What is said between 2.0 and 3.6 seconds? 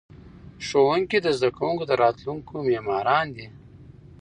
راتلونکي معماران دي.